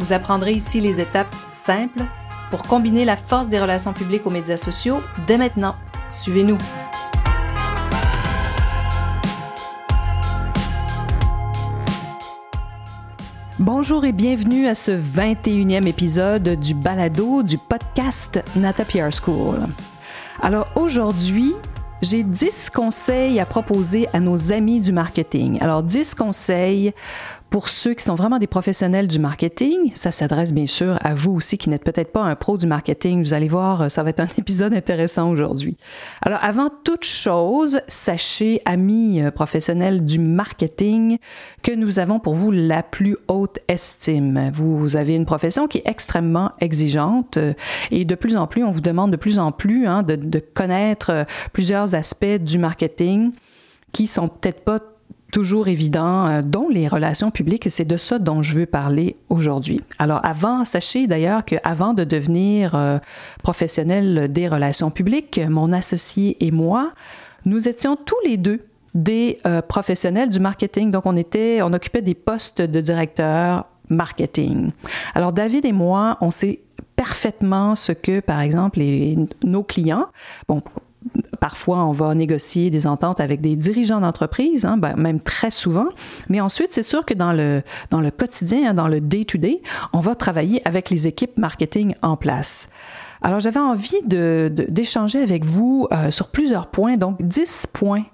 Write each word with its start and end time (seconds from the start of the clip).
Vous 0.00 0.12
apprendrez 0.12 0.52
ici 0.52 0.80
les 0.80 1.00
étapes 1.00 1.34
simples 1.52 2.02
pour 2.50 2.64
combiner 2.64 3.04
la 3.04 3.16
force 3.16 3.48
des 3.48 3.60
relations 3.60 3.92
publiques 3.92 4.26
aux 4.26 4.30
médias 4.30 4.56
sociaux 4.56 5.00
dès 5.26 5.38
maintenant. 5.38 5.76
Suivez-nous. 6.10 6.58
Bonjour 13.60 14.04
et 14.04 14.12
bienvenue 14.12 14.66
à 14.66 14.74
ce 14.74 14.90
21e 14.90 15.86
épisode 15.86 16.58
du 16.58 16.74
balado 16.74 17.44
du 17.44 17.56
podcast 17.56 18.42
Nata 18.56 18.84
PR 18.84 19.10
School. 19.12 19.68
Alors 20.42 20.66
aujourd'hui, 20.74 21.54
j'ai 22.02 22.22
10 22.22 22.70
conseils 22.70 23.40
à 23.40 23.46
proposer 23.46 24.08
à 24.12 24.20
nos 24.20 24.52
amis 24.52 24.80
du 24.80 24.92
marketing. 24.92 25.58
Alors 25.62 25.82
10 25.82 26.14
conseils 26.14 26.92
pour 27.54 27.68
ceux 27.68 27.94
qui 27.94 28.02
sont 28.02 28.16
vraiment 28.16 28.40
des 28.40 28.48
professionnels 28.48 29.06
du 29.06 29.20
marketing, 29.20 29.92
ça 29.94 30.10
s'adresse 30.10 30.52
bien 30.52 30.66
sûr 30.66 30.98
à 31.02 31.14
vous 31.14 31.30
aussi 31.30 31.56
qui 31.56 31.70
n'êtes 31.70 31.84
peut-être 31.84 32.10
pas 32.10 32.22
un 32.22 32.34
pro 32.34 32.58
du 32.58 32.66
marketing. 32.66 33.22
Vous 33.22 33.32
allez 33.32 33.46
voir, 33.46 33.92
ça 33.92 34.02
va 34.02 34.10
être 34.10 34.18
un 34.18 34.26
épisode 34.38 34.74
intéressant 34.74 35.30
aujourd'hui. 35.30 35.76
Alors 36.20 36.40
avant 36.42 36.68
toute 36.82 37.04
chose, 37.04 37.80
sachez, 37.86 38.60
amis 38.64 39.22
euh, 39.22 39.30
professionnels 39.30 40.04
du 40.04 40.18
marketing, 40.18 41.18
que 41.62 41.70
nous 41.70 42.00
avons 42.00 42.18
pour 42.18 42.34
vous 42.34 42.50
la 42.50 42.82
plus 42.82 43.16
haute 43.28 43.60
estime. 43.68 44.50
Vous 44.52 44.96
avez 44.96 45.14
une 45.14 45.24
profession 45.24 45.68
qui 45.68 45.78
est 45.78 45.86
extrêmement 45.86 46.50
exigeante 46.58 47.36
euh, 47.36 47.52
et 47.92 48.04
de 48.04 48.16
plus 48.16 48.36
en 48.36 48.48
plus, 48.48 48.64
on 48.64 48.72
vous 48.72 48.80
demande 48.80 49.12
de 49.12 49.16
plus 49.16 49.38
en 49.38 49.52
plus 49.52 49.86
hein, 49.86 50.02
de, 50.02 50.16
de 50.16 50.40
connaître 50.40 51.10
euh, 51.10 51.24
plusieurs 51.52 51.94
aspects 51.94 52.24
du 52.24 52.58
marketing 52.58 53.30
qui 53.92 54.08
sont 54.08 54.26
peut-être 54.26 54.64
pas 54.64 54.80
toujours 55.34 55.66
évident, 55.66 56.28
euh, 56.28 56.42
dont 56.42 56.68
les 56.68 56.86
relations 56.86 57.32
publiques, 57.32 57.66
et 57.66 57.68
c'est 57.68 57.84
de 57.84 57.96
ça 57.96 58.20
dont 58.20 58.44
je 58.44 58.54
veux 58.54 58.66
parler 58.66 59.16
aujourd'hui. 59.28 59.80
Alors 59.98 60.20
avant, 60.24 60.64
sachez 60.64 61.08
d'ailleurs 61.08 61.44
qu'avant 61.44 61.92
de 61.92 62.04
devenir 62.04 62.76
euh, 62.76 62.98
professionnel 63.42 64.30
des 64.30 64.46
relations 64.46 64.92
publiques, 64.92 65.40
mon 65.50 65.72
associé 65.72 66.36
et 66.38 66.52
moi, 66.52 66.92
nous 67.46 67.68
étions 67.68 67.96
tous 67.96 68.16
les 68.24 68.36
deux 68.36 68.60
des 68.94 69.40
euh, 69.44 69.60
professionnels 69.60 70.30
du 70.30 70.38
marketing. 70.38 70.92
Donc 70.92 71.04
on 71.04 71.16
était, 71.16 71.62
on 71.62 71.72
occupait 71.72 72.02
des 72.02 72.14
postes 72.14 72.62
de 72.62 72.80
directeur 72.80 73.66
marketing. 73.88 74.70
Alors 75.16 75.32
David 75.32 75.66
et 75.66 75.72
moi, 75.72 76.16
on 76.20 76.30
sait 76.30 76.60
parfaitement 76.94 77.74
ce 77.74 77.90
que, 77.90 78.20
par 78.20 78.40
exemple, 78.40 78.78
nos 79.42 79.64
clients, 79.64 80.06
bon, 80.46 80.62
Parfois, 81.44 81.84
on 81.84 81.92
va 81.92 82.14
négocier 82.14 82.70
des 82.70 82.86
ententes 82.86 83.20
avec 83.20 83.42
des 83.42 83.54
dirigeants 83.54 84.00
d'entreprise, 84.00 84.64
hein, 84.64 84.78
ben, 84.78 84.96
même 84.96 85.20
très 85.20 85.50
souvent. 85.50 85.88
Mais 86.30 86.40
ensuite, 86.40 86.72
c'est 86.72 86.82
sûr 86.82 87.04
que 87.04 87.12
dans 87.12 87.34
le, 87.34 87.62
quotidien, 88.10 88.70
hein, 88.70 88.72
dans 88.72 88.88
le 88.88 88.98
day-to-day, 88.98 89.60
on 89.92 90.00
va 90.00 90.14
travailler 90.14 90.66
avec 90.66 90.88
les 90.88 91.06
équipes 91.06 91.36
marketing 91.36 91.96
en 92.00 92.16
place. 92.16 92.70
Alors, 93.20 93.40
j'avais 93.40 93.60
envie 93.60 94.00
d'échanger 94.06 95.20
avec 95.20 95.44
vous 95.44 95.86
euh, 95.92 96.10
sur 96.10 96.28
plusieurs 96.28 96.68
points, 96.68 96.96
donc 96.96 97.20
10 97.20 97.66
points, 97.74 98.04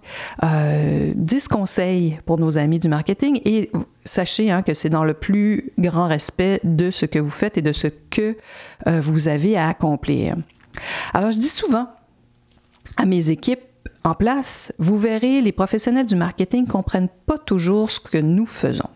euh, 0.42 1.12
10 1.14 1.46
conseils 1.46 2.18
pour 2.26 2.36
nos 2.36 2.58
amis 2.58 2.80
du 2.80 2.88
marketing 2.88 3.40
et 3.44 3.70
sachez 4.04 4.50
hein, 4.50 4.62
que 4.62 4.74
c'est 4.74 4.90
dans 4.90 5.04
le 5.04 5.14
plus 5.14 5.72
grand 5.78 6.08
respect 6.08 6.58
de 6.64 6.90
ce 6.90 7.06
que 7.06 7.20
vous 7.20 7.30
faites 7.30 7.56
et 7.56 7.62
de 7.62 7.72
ce 7.72 7.86
que 7.86 8.36
euh, 8.88 9.00
vous 9.00 9.28
avez 9.28 9.56
à 9.56 9.68
accomplir. 9.68 10.34
Alors, 11.14 11.30
je 11.30 11.38
dis 11.38 11.48
souvent 11.48 11.86
à 12.96 13.06
mes 13.06 13.30
équipes 13.30 13.60
en 14.04 14.14
place, 14.14 14.72
vous 14.78 14.96
verrez, 14.96 15.40
les 15.40 15.52
professionnels 15.52 16.06
du 16.06 16.16
marketing 16.16 16.64
ne 16.66 16.70
comprennent 16.70 17.10
pas 17.26 17.38
toujours 17.38 17.90
ce 17.90 18.00
que 18.00 18.18
nous 18.18 18.46
faisons. 18.46 18.88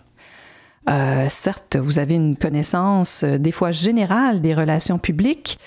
Euh, 0.89 1.27
certes, 1.31 1.77
vous 1.77 1.99
avez 1.99 2.15
une 2.15 2.37
connaissance 2.37 3.23
euh, 3.25 3.39
des 3.39 3.53
fois 3.53 3.73
générale 3.73 4.43
des 4.43 4.55
relations 4.55 4.99
publiques, 4.99 5.59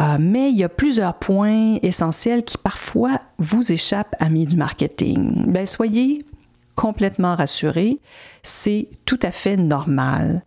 euh, 0.00 0.18
mais 0.20 0.50
il 0.50 0.56
y 0.56 0.64
a 0.64 0.68
plusieurs 0.68 1.14
points 1.14 1.78
essentiels 1.82 2.44
qui 2.44 2.58
parfois 2.58 3.20
vous 3.38 3.72
échappent, 3.72 4.14
amis 4.18 4.44
du 4.44 4.56
marketing. 4.56 5.50
Ben, 5.50 5.66
soyez 5.66 6.26
complètement 6.74 7.34
rassurés, 7.34 8.00
c'est 8.42 8.88
tout 9.06 9.18
à 9.22 9.30
fait 9.30 9.56
normal. 9.56 10.44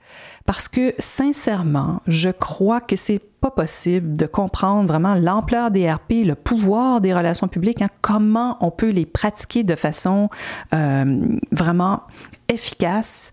Parce 0.49 0.67
que 0.67 0.95
sincèrement, 0.97 2.01
je 2.07 2.31
crois 2.31 2.81
que 2.81 2.95
c'est 2.95 3.19
pas 3.19 3.51
possible 3.51 4.15
de 4.15 4.25
comprendre 4.25 4.87
vraiment 4.87 5.13
l'ampleur 5.13 5.69
des 5.69 5.87
RP, 5.87 6.25
le 6.25 6.33
pouvoir 6.33 7.01
des 7.01 7.13
relations 7.13 7.47
publiques, 7.47 7.83
hein, 7.83 7.89
comment 8.01 8.57
on 8.59 8.71
peut 8.71 8.89
les 8.89 9.05
pratiquer 9.05 9.63
de 9.63 9.75
façon 9.75 10.27
euh, 10.73 11.37
vraiment 11.51 12.01
efficace. 12.47 13.29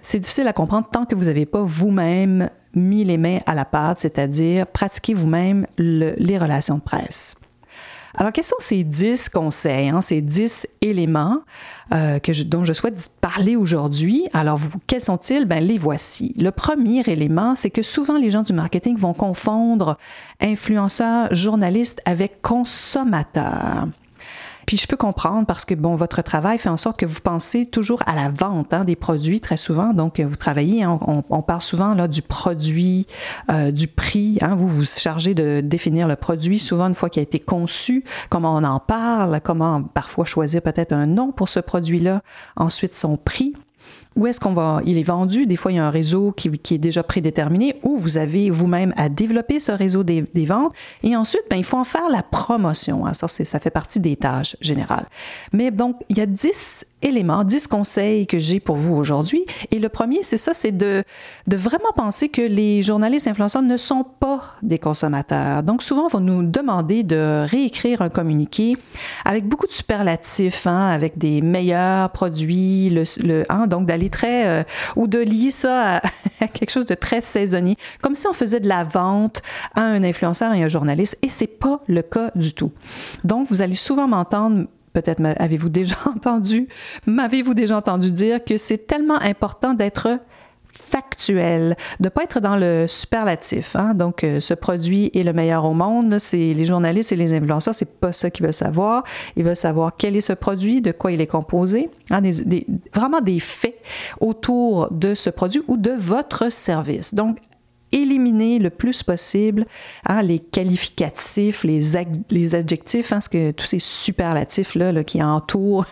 C'est 0.00 0.18
difficile 0.18 0.48
à 0.48 0.54
comprendre 0.54 0.88
tant 0.90 1.04
que 1.04 1.14
vous 1.14 1.26
n'avez 1.26 1.44
pas 1.44 1.62
vous-même 1.62 2.48
mis 2.74 3.04
les 3.04 3.18
mains 3.18 3.40
à 3.44 3.54
la 3.54 3.66
pâte, 3.66 4.00
c'est-à-dire 4.00 4.66
pratiquer 4.66 5.12
vous-même 5.12 5.66
les 5.76 6.38
relations 6.38 6.76
de 6.76 6.80
presse. 6.80 7.34
Alors, 8.16 8.32
quels 8.32 8.44
sont 8.44 8.56
ces 8.58 8.82
dix 8.82 9.28
conseils, 9.28 9.90
hein, 9.90 10.00
ces 10.00 10.22
dix 10.22 10.66
éléments 10.80 11.42
euh, 11.92 12.18
que 12.18 12.42
dont 12.44 12.64
je 12.64 12.72
souhaite 12.72 13.10
parler 13.20 13.56
aujourd'hui? 13.56 14.26
Alors, 14.32 14.58
quels 14.86 15.02
sont-ils? 15.02 15.44
Ben, 15.44 15.62
les 15.62 15.76
voici. 15.76 16.34
Le 16.38 16.50
premier 16.50 17.02
élément, 17.06 17.54
c'est 17.54 17.70
que 17.70 17.82
souvent 17.82 18.16
les 18.16 18.30
gens 18.30 18.42
du 18.42 18.54
marketing 18.54 18.96
vont 18.96 19.12
confondre 19.12 19.98
influenceurs, 20.40 21.34
journalistes 21.34 22.00
avec 22.06 22.40
consommateurs. 22.40 23.88
Puis 24.66 24.76
je 24.76 24.86
peux 24.88 24.96
comprendre 24.96 25.46
parce 25.46 25.64
que, 25.64 25.74
bon, 25.74 25.94
votre 25.94 26.22
travail 26.22 26.58
fait 26.58 26.68
en 26.68 26.76
sorte 26.76 26.98
que 26.98 27.06
vous 27.06 27.20
pensez 27.22 27.66
toujours 27.66 28.02
à 28.04 28.16
la 28.16 28.28
vente 28.28 28.74
hein, 28.74 28.84
des 28.84 28.96
produits 28.96 29.40
très 29.40 29.56
souvent. 29.56 29.92
Donc, 29.92 30.20
vous 30.20 30.36
travaillez, 30.36 30.82
hein, 30.82 30.98
on, 31.06 31.42
parle 31.42 31.60
souvent 31.60 31.94
là 31.94 32.08
du 32.08 32.20
produit, 32.20 33.06
euh, 33.48 33.70
du 33.70 33.86
prix. 33.86 34.38
Hein, 34.40 34.56
vous 34.56 34.68
vous 34.68 34.84
chargez 34.84 35.34
de 35.34 35.60
définir 35.60 36.08
le 36.08 36.16
produit 36.16 36.58
souvent 36.58 36.88
une 36.88 36.94
fois 36.94 37.08
qu'il 37.08 37.20
a 37.20 37.22
été 37.22 37.38
conçu, 37.38 38.04
comment 38.28 38.56
on 38.56 38.64
en 38.64 38.80
parle, 38.80 39.40
comment 39.42 39.82
parfois 39.82 40.24
choisir 40.24 40.62
peut-être 40.62 40.92
un 40.92 41.06
nom 41.06 41.30
pour 41.30 41.48
ce 41.48 41.60
produit-là, 41.60 42.22
ensuite 42.56 42.94
son 42.94 43.16
prix 43.16 43.54
où 44.16 44.26
est-ce 44.26 44.40
qu'on 44.40 44.54
va, 44.54 44.80
il 44.86 44.98
est 44.98 45.02
vendu. 45.02 45.46
Des 45.46 45.56
fois, 45.56 45.72
il 45.72 45.76
y 45.76 45.78
a 45.78 45.86
un 45.86 45.90
réseau 45.90 46.32
qui, 46.32 46.48
est 46.48 46.78
déjà 46.78 47.02
prédéterminé 47.02 47.76
ou 47.82 47.98
vous 47.98 48.16
avez 48.16 48.50
vous-même 48.50 48.94
à 48.96 49.08
développer 49.08 49.60
ce 49.60 49.72
réseau 49.72 50.02
des, 50.02 50.24
ventes. 50.46 50.72
Et 51.02 51.16
ensuite, 51.16 51.42
ben, 51.50 51.56
il 51.56 51.64
faut 51.64 51.76
en 51.76 51.84
faire 51.84 52.08
la 52.10 52.22
promotion. 52.22 53.06
Hein. 53.06 53.14
Ça, 53.14 53.28
ça 53.28 53.60
fait 53.60 53.70
partie 53.70 54.00
des 54.00 54.16
tâches 54.16 54.56
générales. 54.60 55.06
Mais 55.52 55.70
donc, 55.70 55.96
il 56.08 56.16
y 56.16 56.20
a 56.20 56.26
10 56.26 56.86
éléments, 57.02 57.44
10 57.44 57.66
conseils 57.66 58.26
que 58.26 58.38
j'ai 58.38 58.58
pour 58.58 58.76
vous 58.76 58.94
aujourd'hui. 58.94 59.44
Et 59.70 59.78
le 59.78 59.88
premier, 59.88 60.22
c'est 60.22 60.38
ça, 60.38 60.54
c'est 60.54 60.72
de, 60.72 61.04
de 61.46 61.56
vraiment 61.56 61.92
penser 61.94 62.28
que 62.28 62.40
les 62.40 62.82
journalistes 62.82 63.28
influenceurs 63.28 63.62
ne 63.62 63.76
sont 63.76 64.04
pas 64.18 64.54
des 64.62 64.78
consommateurs. 64.78 65.62
Donc, 65.62 65.82
souvent, 65.82 66.06
on 66.06 66.08
va 66.08 66.20
nous 66.20 66.42
demander 66.42 67.02
de 67.02 67.44
réécrire 67.46 68.00
un 68.00 68.08
communiqué 68.08 68.76
avec 69.24 69.46
beaucoup 69.46 69.66
de 69.66 69.72
superlatifs, 69.72 70.66
hein, 70.66 70.88
avec 70.88 71.18
des 71.18 71.42
meilleurs 71.42 72.10
produits, 72.10 72.90
le 72.90 73.44
hein, 73.50 73.66
donc 73.66 73.86
d'aller 73.86 74.05
très, 74.10 74.46
euh, 74.46 74.62
ou 74.96 75.06
de 75.06 75.18
lier 75.18 75.50
ça 75.50 76.00
à, 76.40 76.48
quelque 76.48 76.70
chose 76.70 76.86
de 76.86 76.94
très 76.94 77.20
saisonnier, 77.20 77.76
comme 78.02 78.14
si 78.14 78.26
on 78.26 78.32
faisait 78.32 78.60
de 78.60 78.68
la 78.68 78.84
vente 78.84 79.42
à 79.74 79.82
un 79.82 80.02
influenceur 80.02 80.52
et 80.54 80.62
un 80.62 80.68
journaliste, 80.68 81.18
et 81.22 81.28
c'est 81.28 81.46
pas 81.46 81.80
le 81.86 82.02
cas 82.02 82.30
du 82.34 82.52
tout. 82.52 82.72
Donc, 83.24 83.48
vous 83.48 83.62
allez 83.62 83.74
souvent 83.74 84.08
m'entendre 84.08 84.66
peut-être 84.92 85.22
avez-vous 85.38 85.68
déjà 85.68 85.96
entendu, 86.06 86.68
m'avez-vous 87.06 87.52
déjà 87.54 87.76
entendu 87.76 88.10
dire 88.10 88.42
que 88.42 88.56
c'est 88.56 88.86
tellement 88.86 89.20
important 89.20 89.74
d'être 89.74 90.18
factuel, 90.76 91.76
de 92.00 92.08
pas 92.08 92.22
être 92.24 92.40
dans 92.40 92.56
le 92.56 92.86
superlatif. 92.86 93.76
Hein? 93.76 93.94
Donc, 93.94 94.24
euh, 94.24 94.40
ce 94.40 94.54
produit 94.54 95.10
est 95.14 95.22
le 95.22 95.32
meilleur 95.32 95.64
au 95.64 95.74
monde. 95.74 96.18
C'est 96.18 96.54
les 96.54 96.64
journalistes 96.64 97.12
et 97.12 97.16
les 97.16 97.32
influenceurs, 97.32 97.74
c'est 97.74 97.98
pas 97.98 98.12
ça 98.12 98.30
qu'ils 98.30 98.44
veulent 98.44 98.52
savoir. 98.52 99.04
Ils 99.36 99.44
veulent 99.44 99.56
savoir 99.56 99.96
quel 99.96 100.16
est 100.16 100.20
ce 100.20 100.32
produit, 100.32 100.80
de 100.80 100.92
quoi 100.92 101.12
il 101.12 101.20
est 101.20 101.26
composé, 101.26 101.90
hein? 102.10 102.20
des, 102.20 102.66
vraiment 102.94 103.20
des 103.20 103.40
faits 103.40 103.76
autour 104.20 104.90
de 104.90 105.14
ce 105.14 105.30
produit 105.30 105.62
ou 105.68 105.76
de 105.76 105.90
votre 105.90 106.50
service. 106.50 107.14
Donc, 107.14 107.38
éliminer 107.92 108.58
le 108.58 108.70
plus 108.70 109.02
possible 109.02 109.64
hein, 110.06 110.22
les 110.22 110.38
qualificatifs, 110.38 111.64
les, 111.64 111.96
adjectifs, 112.54 113.12
hein, 113.12 113.20
que, 113.30 113.52
tous 113.52 113.66
ces 113.66 113.78
superlatifs-là 113.78 114.92
là, 114.92 115.04
qui 115.04 115.22
entourent 115.22 115.86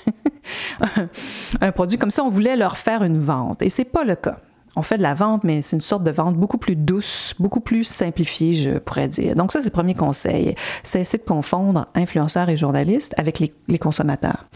un 1.60 1.72
produit. 1.72 1.98
Comme 1.98 2.10
ça, 2.10 2.24
on 2.24 2.28
voulait 2.28 2.56
leur 2.56 2.76
faire 2.76 3.02
une 3.02 3.20
vente. 3.20 3.62
Et 3.62 3.68
c'est 3.68 3.84
pas 3.84 4.04
le 4.04 4.16
cas. 4.16 4.38
On 4.76 4.82
fait 4.82 4.98
de 4.98 5.02
la 5.02 5.14
vente, 5.14 5.44
mais 5.44 5.62
c'est 5.62 5.76
une 5.76 5.82
sorte 5.82 6.02
de 6.04 6.10
vente 6.10 6.36
beaucoup 6.36 6.58
plus 6.58 6.76
douce, 6.76 7.34
beaucoup 7.38 7.60
plus 7.60 7.84
simplifiée, 7.84 8.54
je 8.54 8.78
pourrais 8.78 9.08
dire. 9.08 9.34
Donc 9.34 9.52
ça, 9.52 9.60
c'est 9.60 9.66
le 9.66 9.72
premier 9.72 9.94
conseil. 9.94 10.54
C'est 10.82 11.00
essayer 11.00 11.18
de 11.18 11.28
confondre 11.28 11.86
influenceurs 11.94 12.48
et 12.48 12.56
journalistes 12.56 13.14
avec 13.16 13.38
les, 13.38 13.78
consommateurs. 13.78 14.46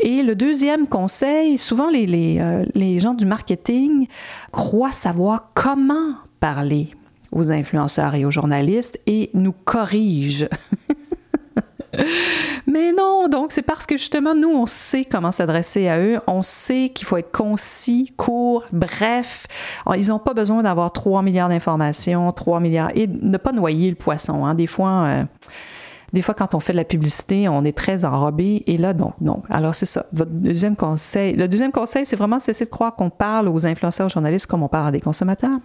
Et 0.00 0.22
le 0.22 0.34
deuxième 0.34 0.86
conseil, 0.86 1.58
souvent 1.58 1.90
les, 1.90 2.06
les, 2.06 2.38
euh, 2.40 2.64
les 2.74 3.00
gens 3.00 3.14
du 3.14 3.26
marketing 3.26 4.06
croient 4.52 4.92
savoir 4.92 5.50
comment 5.54 6.14
parler 6.40 6.90
aux 7.32 7.50
influenceurs 7.52 8.14
et 8.14 8.24
aux 8.24 8.30
journalistes 8.30 9.00
et 9.06 9.30
nous 9.34 9.52
corrigent. 9.52 10.48
Mais 12.66 12.92
non, 12.92 13.28
donc 13.28 13.52
c'est 13.52 13.62
parce 13.62 13.86
que 13.86 13.96
justement, 13.96 14.34
nous, 14.34 14.50
on 14.50 14.66
sait 14.66 15.04
comment 15.04 15.32
s'adresser 15.32 15.88
à 15.88 15.98
eux, 15.98 16.20
on 16.26 16.42
sait 16.42 16.90
qu'il 16.94 17.06
faut 17.06 17.16
être 17.16 17.32
concis, 17.32 18.12
court, 18.16 18.64
bref. 18.72 19.46
Ils 19.96 20.08
n'ont 20.08 20.18
pas 20.18 20.34
besoin 20.34 20.62
d'avoir 20.62 20.92
3 20.92 21.22
milliards 21.22 21.48
d'informations, 21.48 22.30
3 22.32 22.60
milliards, 22.60 22.90
et 22.94 23.06
ne 23.06 23.36
pas 23.36 23.52
noyer 23.52 23.90
le 23.90 23.96
poisson. 23.96 24.44
Hein. 24.44 24.54
Des 24.54 24.66
fois, 24.66 25.04
euh, 25.06 25.24
des 26.12 26.22
fois, 26.22 26.34
quand 26.34 26.54
on 26.54 26.60
fait 26.60 26.72
de 26.72 26.78
la 26.78 26.84
publicité, 26.84 27.48
on 27.48 27.64
est 27.64 27.76
très 27.76 28.04
enrobé, 28.04 28.62
et 28.66 28.78
là, 28.78 28.94
donc, 28.94 29.14
non. 29.20 29.42
Alors, 29.50 29.74
c'est 29.74 29.86
ça. 29.86 30.06
Votre 30.12 30.30
deuxième 30.30 30.76
conseil, 30.76 31.34
le 31.34 31.48
deuxième 31.48 31.72
conseil, 31.72 32.06
c'est 32.06 32.16
vraiment 32.16 32.38
cesser 32.38 32.64
de 32.64 32.70
croire 32.70 32.94
qu'on 32.94 33.10
parle 33.10 33.48
aux 33.48 33.66
influenceurs, 33.66 34.06
aux 34.06 34.10
journalistes 34.10 34.46
comme 34.46 34.62
on 34.62 34.68
parle 34.68 34.88
à 34.88 34.92
des 34.92 35.00
consommateurs. 35.00 35.58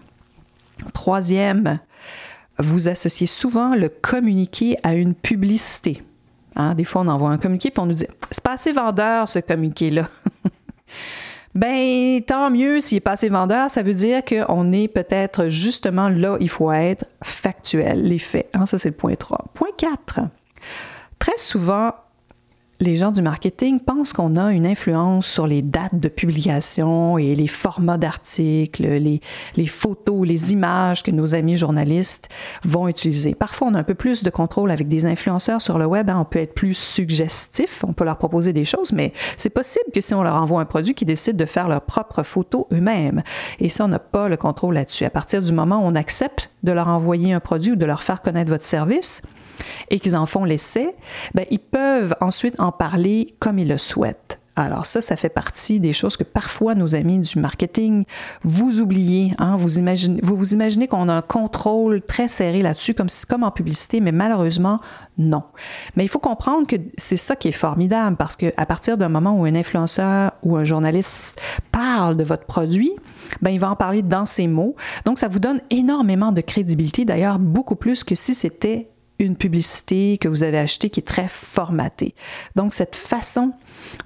Troisième, 0.94 1.80
vous 2.58 2.88
associez 2.88 3.28
souvent 3.28 3.76
le 3.76 3.90
communiqué 3.90 4.78
à 4.84 4.94
une 4.94 5.14
publicité. 5.14 6.02
Hein, 6.56 6.76
des 6.76 6.84
fois, 6.84 7.02
on 7.02 7.08
envoie 7.08 7.30
un 7.30 7.38
communiqué 7.38 7.72
puis 7.72 7.82
on 7.82 7.86
nous 7.86 7.94
dit 7.94 8.08
c'est 8.30 8.44
pas 8.44 8.54
assez 8.54 8.72
vendeur 8.72 9.30
ce 9.30 9.40
communiqué-là. 9.40 10.08
ben, 11.56 12.22
tant 12.24 12.50
mieux 12.50 12.80
s'il 12.80 12.98
est 12.98 13.02
pas 13.02 13.14
assez 13.14 13.30
vendeur, 13.30 13.70
ça 13.70 13.84
veut 13.84 13.94
dire 13.94 14.24
qu'on 14.24 14.72
est 14.74 14.88
peut-être 14.88 15.48
justement 15.48 16.10
là, 16.10 16.38
il 16.40 16.50
faut 16.50 16.72
être 16.72 17.06
factuel, 17.24 18.04
les 18.04 18.20
faits. 18.20 18.50
Hein, 18.54 18.66
ça, 18.66 18.78
c'est 18.78 18.90
le 18.90 18.96
point 18.96 19.16
3. 19.16 19.46
Point 19.54 19.70
4. 19.78 20.20
Très 21.20 21.38
souvent, 21.38 21.94
les 22.82 22.96
gens 22.96 23.12
du 23.12 23.22
marketing 23.22 23.80
pensent 23.80 24.12
qu'on 24.12 24.36
a 24.36 24.52
une 24.52 24.66
influence 24.66 25.28
sur 25.28 25.46
les 25.46 25.62
dates 25.62 26.00
de 26.00 26.08
publication 26.08 27.20
et 27.20 27.36
les 27.36 27.48
formats 27.48 28.00
d'articles, 28.00 28.84
les, 28.84 29.68
photos, 29.68 30.28
les 30.28 30.52
images 30.52 31.04
que 31.04 31.12
nos 31.12 31.36
amis 31.36 31.58
journalistes 31.58 32.30
vont 32.66 32.88
utiliser. 32.88 33.36
Parfois, 33.36 33.68
on 33.68 33.76
a 33.76 33.80
un 33.80 33.84
peu 33.84 33.94
plus 33.94 34.24
de 34.24 34.30
contrôle 34.32 34.72
avec 34.72 34.88
des 34.88 35.06
influenceurs 35.06 35.62
sur 35.62 35.78
le 35.78 35.86
web. 35.86 36.10
Hein. 36.10 36.18
on 36.20 36.26
peut 36.26 36.40
être 36.40 36.56
plus 36.56 36.74
suggestif, 36.74 37.84
on 37.88 37.94
peut 37.94 38.04
leur 38.04 38.18
proposer 38.18 38.52
des 38.52 38.66
choses, 38.66 38.92
mais 38.92 39.14
c'est 39.38 39.52
possible 39.52 39.92
que 39.94 40.02
si 40.02 40.16
on 40.16 40.24
leur 40.24 40.36
envoie 40.36 40.60
un 40.60 40.66
produit, 40.66 40.96
qu'ils 40.96 41.08
décident 41.08 41.38
de 41.38 41.46
faire 41.46 41.68
leurs 41.68 41.82
propres 41.82 42.24
photos 42.24 42.66
eux-mêmes. 42.74 43.22
Et 43.60 43.70
ça, 43.70 43.86
on 43.86 43.90
n'a 43.90 44.00
pas 44.00 44.28
le 44.28 44.38
contrôle 44.38 44.74
là-dessus. 44.74 45.06
À 45.06 45.12
partir 45.12 45.44
du 45.44 45.52
moment 45.52 45.78
où 45.78 45.84
on 45.84 45.96
accepte 45.96 46.50
de 46.64 46.72
leur 46.72 46.88
envoyer 46.88 47.32
un 47.32 47.40
produit 47.40 47.74
ou 47.74 47.76
de 47.76 47.86
leur 47.86 48.02
faire 48.02 48.24
connaître 48.24 48.50
votre 48.50 48.66
service, 48.66 49.22
et 49.90 50.00
qu'ils 50.00 50.16
en 50.16 50.26
font 50.26 50.46
l'essai, 50.46 50.90
ben, 51.34 51.46
ils 51.52 51.60
peuvent 51.60 52.16
ensuite 52.22 52.60
en 52.60 52.72
parler 52.72 53.36
comme 53.40 53.60
ils 53.60 53.68
le 53.68 53.78
souhaitent. 53.78 54.42
Alors 54.58 54.86
ça, 54.86 55.00
ça 55.00 55.16
fait 55.16 55.30
partie 55.30 55.80
des 55.80 55.94
choses 55.94 56.18
que 56.18 56.24
parfois 56.24 56.76
nos 56.76 56.94
amis 56.94 57.20
du 57.20 57.40
marketing, 57.40 58.04
vous 58.44 58.82
oubliez. 58.82 59.34
Hein? 59.38 59.56
Vous, 59.58 59.80
imaginez, 59.80 60.20
vous 60.22 60.54
imaginez 60.54 60.88
qu'on 60.88 61.08
a 61.08 61.14
un 61.14 61.22
contrôle 61.22 62.02
très 62.02 62.28
serré 62.28 62.62
là-dessus, 62.62 62.94
comme, 62.94 63.08
comme 63.30 63.44
en 63.44 63.52
publicité, 63.52 64.02
mais 64.02 64.12
malheureusement, 64.12 64.82
non. 65.18 65.44
Mais 65.96 66.04
il 66.04 66.10
faut 66.10 66.20
comprendre 66.20 66.68
que 66.68 66.76
c'est 66.98 67.18
ça 67.18 67.36
qui 67.38 67.48
est 67.48 67.54
formidable, 67.54 68.18
parce 68.18 68.36
qu'à 68.36 68.66
partir 68.66 68.98
d'un 68.98 69.10
moment 69.10 69.40
où 69.40 69.46
un 69.46 69.56
influenceur 69.56 70.34
ou 70.44 70.58
un 70.58 70.66
journaliste 70.66 71.40
parle 71.72 72.18
de 72.18 72.24
votre 72.24 72.46
produit, 72.46 72.92
ben, 73.42 73.52
il 73.52 73.60
va 73.60 73.72
en 73.72 73.76
parler 73.78 74.02
dans 74.02 74.26
ses 74.26 74.48
mots. 74.48 74.76
Donc, 75.06 75.18
ça 75.18 75.30
vous 75.30 75.40
donne 75.40 75.62
énormément 75.70 76.34
de 76.34 76.42
crédibilité, 76.42 77.06
d'ailleurs, 77.06 77.40
beaucoup 77.40 77.76
plus 77.76 78.04
que 78.04 78.16
si 78.16 78.34
c'était 78.34 78.91
une 79.26 79.36
publicité 79.36 80.18
que 80.18 80.28
vous 80.28 80.44
avez 80.44 80.58
achetée 80.58 80.90
qui 80.90 81.00
est 81.00 81.08
très 81.08 81.28
formatée. 81.28 82.16
Donc, 82.56 82.74
cette 82.74 82.96
façon 82.96 83.52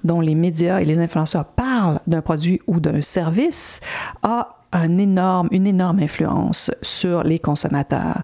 dont 0.04 0.20
les 0.20 0.34
médias 0.34 0.80
et 0.80 0.84
les 0.84 0.98
influenceurs 0.98 1.44
parlent 1.44 2.00
d'un 2.06 2.22
produit 2.22 2.60
ou 2.66 2.80
d'un 2.80 3.02
service 3.02 3.80
a 4.22 4.56
un 4.72 4.98
énorme, 4.98 5.48
une 5.52 5.66
énorme 5.66 6.00
influence 6.00 6.70
sur 6.82 7.22
les 7.22 7.38
consommateurs. 7.38 8.22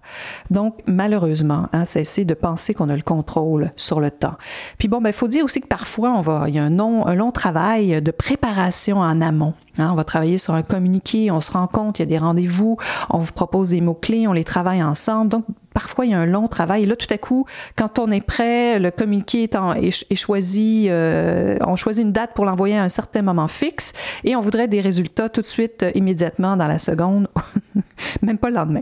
Donc, 0.51 0.79
malheureusement, 0.85 1.67
hein, 1.73 1.85
cesser 1.85 2.25
de 2.25 2.33
penser 2.33 2.73
qu'on 2.73 2.89
a 2.89 2.95
le 2.95 3.01
contrôle 3.01 3.71
sur 3.75 3.99
le 3.99 4.11
temps. 4.11 4.35
Puis 4.77 4.87
bon, 4.87 4.99
il 4.99 5.03
ben, 5.03 5.13
faut 5.13 5.27
dire 5.27 5.45
aussi 5.45 5.61
que 5.61 5.67
parfois, 5.67 6.11
on 6.11 6.21
va, 6.21 6.45
il 6.47 6.55
y 6.55 6.59
a 6.59 6.63
un, 6.63 6.79
un 6.79 7.15
long 7.15 7.31
travail 7.31 8.01
de 8.01 8.11
préparation 8.11 8.99
en 8.99 9.21
amont. 9.21 9.53
Hein, 9.79 9.89
on 9.91 9.95
va 9.95 10.03
travailler 10.03 10.37
sur 10.37 10.53
un 10.53 10.61
communiqué, 10.61 11.31
on 11.31 11.41
se 11.41 11.51
rend 11.51 11.65
compte, 11.65 11.97
il 11.97 12.03
y 12.03 12.03
a 12.03 12.07
des 12.07 12.19
rendez-vous, 12.19 12.77
on 13.09 13.17
vous 13.17 13.33
propose 13.33 13.71
des 13.71 13.81
mots-clés, 13.81 14.27
on 14.27 14.33
les 14.33 14.43
travaille 14.43 14.83
ensemble. 14.83 15.29
Donc, 15.29 15.45
parfois, 15.73 16.05
il 16.05 16.11
y 16.11 16.13
a 16.13 16.19
un 16.19 16.27
long 16.27 16.47
travail. 16.47 16.83
Et 16.83 16.85
là, 16.85 16.95
tout 16.95 17.11
à 17.11 17.17
coup, 17.17 17.45
quand 17.75 17.97
on 17.97 18.11
est 18.11 18.25
prêt, 18.25 18.77
le 18.77 18.91
communiqué 18.91 19.49
est, 19.49 20.15
choisi, 20.15 20.87
euh, 20.89 21.57
on 21.61 21.75
choisit 21.75 22.05
une 22.05 22.11
date 22.11 22.33
pour 22.35 22.45
l'envoyer 22.45 22.77
à 22.77 22.83
un 22.83 22.89
certain 22.89 23.23
moment 23.23 23.47
fixe 23.47 23.93
et 24.23 24.35
on 24.35 24.41
voudrait 24.41 24.67
des 24.67 24.79
résultats 24.81 25.29
tout 25.29 25.41
de 25.41 25.47
suite, 25.47 25.83
euh, 25.83 25.91
immédiatement, 25.95 26.55
dans 26.55 26.67
la 26.67 26.77
seconde, 26.77 27.27
même 28.21 28.37
pas 28.37 28.49
le 28.49 28.55
lendemain. 28.55 28.81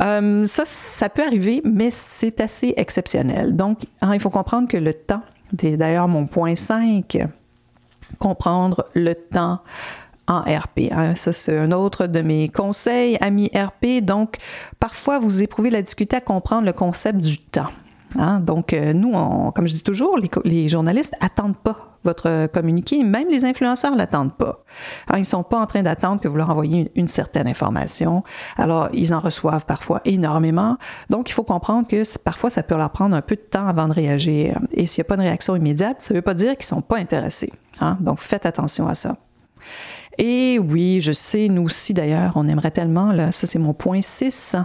Euh, 0.00 0.46
ça, 0.46 0.64
ça 0.66 1.08
peut 1.08 1.22
arriver, 1.22 1.62
mais 1.64 1.90
c'est 1.92 2.40
assez 2.40 2.74
exceptionnel. 2.76 3.54
Donc, 3.54 3.82
hein, 4.00 4.10
il 4.14 4.20
faut 4.20 4.30
comprendre 4.30 4.66
que 4.66 4.76
le 4.76 4.94
temps, 4.94 5.22
c'est 5.60 5.76
d'ailleurs 5.76 6.08
mon 6.08 6.26
point 6.26 6.56
5, 6.56 7.18
comprendre 8.18 8.86
le 8.94 9.14
temps 9.14 9.60
en 10.26 10.40
RP. 10.40 10.90
Hein. 10.90 11.14
Ça, 11.16 11.32
c'est 11.32 11.56
un 11.56 11.72
autre 11.72 12.06
de 12.06 12.20
mes 12.20 12.48
conseils, 12.48 13.16
amis 13.20 13.50
RP. 13.54 14.02
Donc, 14.02 14.36
parfois, 14.80 15.18
vous 15.18 15.42
éprouvez 15.42 15.70
la 15.70 15.82
difficulté 15.82 16.16
à 16.16 16.20
comprendre 16.20 16.64
le 16.64 16.72
concept 16.72 17.18
du 17.18 17.38
temps. 17.38 17.70
Hein. 18.18 18.40
Donc, 18.40 18.72
euh, 18.72 18.92
nous, 18.92 19.12
comme 19.52 19.66
je 19.66 19.74
dis 19.74 19.82
toujours, 19.82 20.18
les, 20.44 20.68
journalistes 20.68 21.14
attendent 21.20 21.56
pas 21.56 21.90
votre 22.04 22.48
communiqué, 22.48 23.02
même 23.02 23.28
les 23.30 23.46
influenceurs 23.46 23.96
l'attendent 23.96 24.36
pas. 24.36 24.62
Ils 25.14 25.20
ils 25.20 25.24
sont 25.24 25.42
pas 25.42 25.58
en 25.58 25.64
train 25.64 25.82
d'attendre 25.82 26.20
que 26.20 26.28
vous 26.28 26.36
leur 26.36 26.50
envoyiez 26.50 26.92
une, 26.94 27.08
certaine 27.08 27.48
information. 27.48 28.22
Alors, 28.58 28.90
ils 28.92 29.14
en 29.14 29.20
reçoivent 29.20 29.64
parfois 29.64 30.02
énormément. 30.04 30.76
Donc, 31.08 31.30
il 31.30 31.32
faut 31.32 31.44
comprendre 31.44 31.88
que 31.88 32.02
parfois, 32.18 32.50
ça 32.50 32.62
peut 32.62 32.76
leur 32.76 32.90
prendre 32.90 33.16
un 33.16 33.22
peu 33.22 33.36
de 33.36 33.40
temps 33.40 33.66
avant 33.66 33.88
de 33.88 33.94
réagir. 33.94 34.60
Et 34.72 34.84
s'il 34.84 35.00
n'y 35.00 35.06
a 35.06 35.08
pas 35.08 35.16
de 35.16 35.22
réaction 35.22 35.56
immédiate, 35.56 36.02
ça 36.02 36.12
ne 36.12 36.18
veut 36.18 36.22
pas 36.22 36.34
dire 36.34 36.56
qu'ils 36.56 36.66
sont 36.66 36.82
pas 36.82 36.98
intéressés. 36.98 37.52
Hein. 37.80 37.96
Donc, 38.00 38.20
faites 38.20 38.44
attention 38.44 38.86
à 38.86 38.94
ça. 38.94 39.16
Et 40.18 40.58
oui, 40.58 41.00
je 41.00 41.12
sais, 41.12 41.48
nous 41.48 41.62
aussi 41.62 41.94
d'ailleurs, 41.94 42.32
on 42.36 42.48
aimerait 42.48 42.70
tellement, 42.70 43.12
là, 43.12 43.32
ça 43.32 43.46
c'est 43.46 43.58
mon 43.58 43.74
point 43.74 44.02
6. 44.02 44.56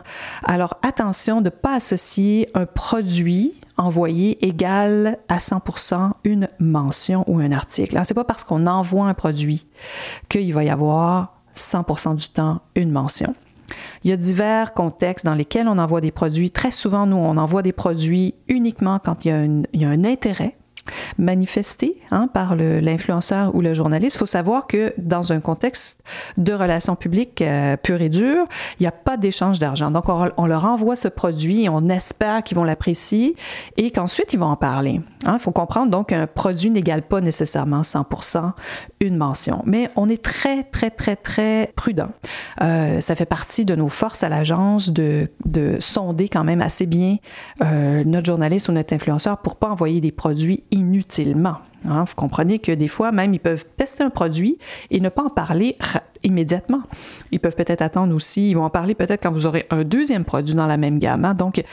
Alors 0.44 0.78
attention 0.82 1.42
de 1.42 1.46
ne 1.46 1.50
pas 1.50 1.76
associer 1.76 2.50
un 2.54 2.66
produit 2.66 3.56
envoyé 3.78 4.46
égal 4.46 5.18
à 5.30 5.38
100% 5.38 6.12
une 6.26 6.50
mention 6.60 7.24
ou 7.28 7.40
un 7.40 7.52
article. 7.52 8.00
Ce 8.04 8.14
n'est 8.14 8.16
pas 8.16 8.26
parce 8.26 8.44
qu'on 8.44 8.68
envoie 8.68 9.08
un 9.08 9.14
produit 9.14 9.66
qu'il 10.28 10.54
va 10.54 10.64
y 10.64 10.70
avoir 10.70 11.40
100% 11.56 12.16
du 12.16 12.28
temps 12.28 12.62
une 12.76 12.92
mention. 12.92 13.34
Il 14.04 14.10
y 14.10 14.14
a 14.14 14.18
divers 14.18 14.74
contextes 14.74 15.26
dans 15.26 15.36
lesquels 15.36 15.68
on 15.68 15.78
envoie 15.78 16.02
des 16.02 16.12
produits. 16.12 16.52
Très 16.52 16.72
souvent, 16.72 17.06
nous, 17.06 17.18
on 17.18 17.38
envoie 17.38 17.62
des 17.62 17.72
produits 17.72 18.36
uniquement 18.48 19.00
quand 19.00 19.24
il 19.26 19.66
y 19.74 19.86
a 19.86 19.90
un 19.90 20.04
intérêt 20.04 20.58
manifesté 21.18 21.98
hein, 22.12 22.28
par 22.28 22.56
l'influenceur 22.56 23.56
ou 23.56 23.62
le 23.62 23.74
journaliste. 23.74 24.16
Il 24.16 24.20
faut 24.20 24.26
savoir 24.26 24.68
que 24.68 24.94
dans 24.98 25.34
un 25.34 25.40
contexte 25.40 26.02
de 26.38 26.54
relations 26.54 26.96
publiques 26.96 27.42
euh, 27.42 27.78
pure 27.78 28.02
et 28.02 28.10
dure, 28.10 28.46
il 28.80 28.84
n'y 28.84 28.88
a 28.88 28.92
pas 28.92 29.18
d'échange 29.18 29.60
d'argent. 29.60 29.92
Donc, 29.92 30.06
on, 30.10 30.46
leur 30.46 30.66
envoie 30.66 30.96
ce 30.96 31.08
produit 31.08 31.68
on 31.70 31.90
espère 31.90 32.44
qu'ils 32.44 32.58
vont 32.58 32.64
l'apprécier 32.64 33.36
et 33.78 33.92
qu'ensuite, 33.92 34.34
ils 34.34 34.40
vont 34.40 34.48
en 34.48 34.56
parler. 34.56 35.02
Hein. 35.26 35.36
Il 35.36 35.40
faut 35.40 35.52
comprendre 35.52 35.92
donc 35.92 36.10
qu'un 36.10 36.28
produit 36.28 36.70
n'égale 36.70 37.04
pas 37.04 37.22
nécessairement 37.22 37.82
100% 37.82 38.52
une 39.00 39.16
mention. 39.16 39.62
Mais 39.66 39.90
on 39.96 40.10
est 40.10 40.22
très, 40.22 40.64
très, 40.64 40.90
très, 40.90 41.16
très 41.16 41.72
prudent. 41.76 42.10
Euh, 42.62 43.02
ça 43.02 43.16
fait 43.16 43.26
partie 43.26 43.66
de 43.66 43.76
nos 43.76 43.90
forces 43.90 44.24
à 44.24 44.30
l'agence 44.30 44.90
de, 44.90 45.30
de, 45.46 45.78
sonder 45.80 46.30
quand 46.30 46.44
même 46.44 46.62
assez 46.62 46.86
bien 46.86 47.18
euh, 47.64 48.04
notre 48.06 48.26
journaliste 48.26 48.70
ou 48.70 48.72
notre 48.72 48.94
influenceur 48.94 49.38
pour 49.38 49.56
pas 49.56 49.70
envoyer 49.70 50.02
des 50.02 50.12
produits 50.12 50.64
inutilement. 50.80 51.58
Hein. 51.86 52.04
Vous 52.04 52.16
comprenez 52.16 52.60
que 52.60 52.72
des 52.72 52.88
fois, 52.88 53.12
même, 53.12 53.34
ils 53.34 53.40
peuvent 53.40 53.66
tester 53.78 54.04
un 54.04 54.10
produit 54.10 54.58
et 54.90 55.00
ne 55.00 55.10
pas 55.10 55.24
en 55.24 55.30
parler 55.30 55.78
immédiatement. 56.24 56.82
Ils 57.32 57.40
peuvent 57.40 57.56
peut-être 57.56 57.82
attendre 57.82 58.14
aussi, 58.16 58.50
ils 58.50 58.54
vont 58.56 58.66
en 58.66 58.70
parler 58.70 58.96
peut-être 58.96 59.24
quand 59.24 59.32
vous 59.32 59.46
aurez 59.46 59.66
un 59.70 59.84
deuxième 59.84 60.26
produit 60.26 60.56
dans 60.56 60.68
la 60.68 60.78
même 60.78 61.00
gamme. 61.00 61.26
Hein. 61.26 61.34
Donc, 61.34 61.64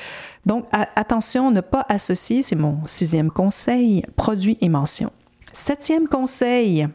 donc 0.44 0.66
attention, 0.72 1.50
ne 1.50 1.60
pas 1.60 1.84
associer, 1.88 2.42
c'est 2.42 2.56
mon 2.56 2.78
sixième 2.86 3.30
conseil, 3.30 4.04
produit 4.16 4.58
et 4.60 4.68
mention. 4.68 5.10
Septième 5.52 6.06
conseil, 6.06 6.86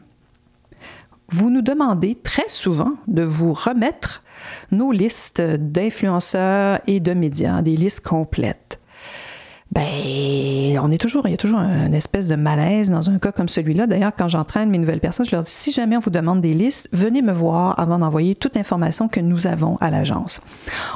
vous 1.30 1.50
nous 1.50 1.62
demandez 1.62 2.16
très 2.16 2.48
souvent 2.48 2.94
de 3.08 3.24
vous 3.24 3.54
remettre 3.54 4.24
nos 4.72 4.92
listes 4.92 5.42
d'influenceurs 5.42 6.80
et 6.88 7.00
de 7.00 7.14
médias, 7.14 7.62
des 7.62 7.76
listes 7.76 8.06
complètes. 8.06 8.81
Ben 9.72 10.80
on 10.84 10.92
est 10.92 10.98
toujours, 10.98 11.28
il 11.28 11.32
y 11.32 11.34
a 11.34 11.38
toujours 11.38 11.60
une 11.60 11.94
espèce 11.94 12.28
de 12.28 12.36
malaise 12.36 12.90
dans 12.90 13.10
un 13.10 13.20
cas 13.20 13.32
comme 13.32 13.50
celui-là. 13.50 13.88
D'ailleurs, 13.88 14.12
quand 14.18 14.28
j'entraîne 14.28 14.70
mes 14.70 14.78
nouvelles 14.78 15.00
personnes, 15.00 15.26
je 15.26 15.32
leur 15.32 15.44
dis, 15.44 15.50
si 15.50 15.72
jamais 15.72 15.98
on 15.98 16.00
vous 16.00 16.10
demande 16.10 16.42
des 16.42 16.54
listes, 16.54 16.90
venez 16.92 17.22
me 17.22 17.32
voir 17.32 17.80
avant 17.80 18.00
d'envoyer 18.00 18.36
toute 18.36 18.58
information 18.58 19.08
que 19.08 19.20
nous 19.20 19.48
avons 19.48 19.78
à 19.80 19.90
l'agence. 19.90 20.42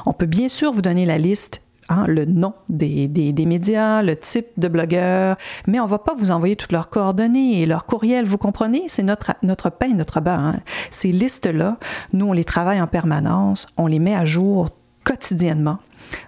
On 0.05 0.13
peut 0.13 0.25
bien 0.25 0.50
sûr 0.50 0.72
vous 0.72 0.82
donner 0.82 1.05
la 1.05 1.17
liste 1.17 1.62
Hein, 1.88 2.05
le 2.08 2.25
nom 2.25 2.55
des, 2.67 3.08
des, 3.08 3.46
médias, 3.46 4.01
le 4.01 4.15
type 4.15 4.48
de 4.58 4.67
blogueur, 4.67 5.38
mais 5.67 5.79
on 5.79 5.86
va 5.86 6.00
pas 6.00 6.15
vous 6.15 6.32
envoyer 6.32 6.55
toutes 6.55 6.72
leurs 6.72 6.89
coordonnées 6.89 7.62
et 7.62 7.67
leurs 7.67 7.86
courriels, 7.86 8.25
vous 8.25 8.39
comprenez? 8.39 8.86
C'est 8.88 9.03
notre, 9.03 9.34
notre 9.44 9.70
pain, 9.70 9.89
notre 9.89 10.20
beurre. 10.20 10.39
Hein. 10.39 10.55
Ces 10.89 11.12
listes-là, 11.12 11.77
nous, 12.12 12.25
on 12.25 12.34
les 12.34 12.44
travaille 12.44 12.82
en 12.82 12.88
permanence, 12.88 13.67
on 13.77 13.86
les 13.86 14.00
met 14.00 14.15
à 14.15 14.25
jour 14.25 14.72
quotidiennement. 15.05 15.77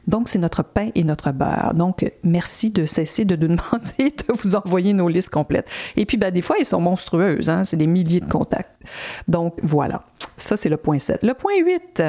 Donc, 0.08 0.30
c'est 0.30 0.40
notre 0.40 0.64
pain 0.64 0.90
et 0.96 1.04
notre 1.04 1.32
beurre. 1.32 1.74
Donc, 1.74 2.10
merci 2.24 2.72
de 2.72 2.86
cesser 2.86 3.26
de 3.26 3.36
nous 3.36 3.48
demander 3.58 4.12
de 4.12 4.34
vous 4.42 4.56
envoyer 4.56 4.94
nos 4.94 5.10
listes 5.10 5.30
complètes. 5.30 5.68
Et 5.98 6.06
puis, 6.06 6.16
ben, 6.16 6.32
des 6.32 6.42
fois, 6.42 6.56
elles 6.58 6.66
sont 6.66 6.80
monstrueuses. 6.80 7.50
Hein? 7.50 7.66
C'est 7.66 7.78
des 7.78 7.88
milliers 7.88 8.22
de 8.22 8.30
contacts. 8.30 8.72
Donc, 9.28 9.60
voilà. 9.62 10.04
Ça, 10.38 10.56
c'est 10.56 10.70
le 10.70 10.78
point 10.78 11.00
7. 11.00 11.24
Le 11.24 11.34
point 11.34 11.58
8. 11.58 12.04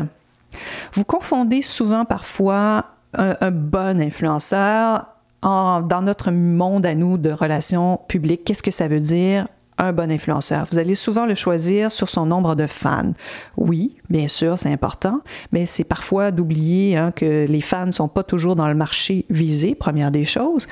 Vous 0.93 1.05
confondez 1.05 1.63
souvent 1.63 2.05
parfois 2.05 2.87
un, 3.15 3.51
bon 3.51 4.01
influenceur 4.01 5.07
dans 5.43 6.03
notre 6.03 6.31
monde 6.31 6.87
à 6.87 6.95
nous 6.95 7.19
de 7.19 7.31
relations 7.31 7.99
publiques. 8.09 8.45
Qu'est-ce 8.45 8.63
que 8.63 8.71
ça 8.71 8.89
veut 8.89 9.01
dire? 9.01 9.49
Un 9.79 9.93
bon 9.93 10.11
influenceur. 10.11 10.67
Vous 10.71 10.79
allez 10.79 10.95
souvent 10.95 11.25
le 11.27 11.35
choisir 11.35 11.91
sur 11.91 12.09
son 12.09 12.27
nombre 12.27 12.55
de 12.55 12.67
fans. 12.67 13.13
Oui, 13.57 13.97
bien 14.11 14.29
sûr, 14.29 14.59
c'est 14.59 14.73
important, 14.73 15.21
mais 15.53 15.67
c'est 15.67 15.85
parfois 15.85 16.31
d'oublier 16.31 16.97
hein, 16.97 17.13
que 17.13 17.47
les 17.47 17.61
fans 17.61 17.87
ne 17.87 17.93
sont 17.93 18.09
pas 18.09 18.23
toujours 18.23 18.57
dans 18.57 18.69
le 18.69 18.75
marché 18.75 19.25
visé, 19.31 19.75
première 19.75 20.11
des 20.11 20.25
choses. 20.25 20.67